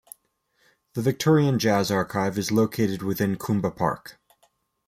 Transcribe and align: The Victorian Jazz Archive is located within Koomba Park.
The 0.95 1.03
Victorian 1.03 1.59
Jazz 1.59 1.91
Archive 1.91 2.35
is 2.35 2.51
located 2.51 3.03
within 3.03 3.35
Koomba 3.35 3.69
Park. 3.75 4.17